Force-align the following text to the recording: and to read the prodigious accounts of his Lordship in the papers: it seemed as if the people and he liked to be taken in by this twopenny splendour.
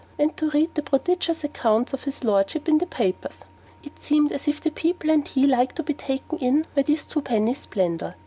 and 0.17 0.35
to 0.35 0.49
read 0.49 0.73
the 0.73 0.81
prodigious 0.81 1.43
accounts 1.43 1.93
of 1.93 2.05
his 2.05 2.23
Lordship 2.23 2.67
in 2.67 2.79
the 2.79 2.87
papers: 2.87 3.41
it 3.83 4.01
seemed 4.01 4.31
as 4.31 4.47
if 4.47 4.59
the 4.59 4.71
people 4.71 5.11
and 5.11 5.27
he 5.27 5.45
liked 5.45 5.75
to 5.75 5.83
be 5.83 5.93
taken 5.93 6.39
in 6.39 6.65
by 6.73 6.81
this 6.81 7.05
twopenny 7.05 7.53
splendour. 7.53 8.15